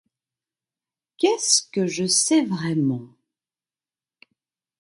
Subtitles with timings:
[1.19, 3.07] Qu'est-ce que je sais vraiment?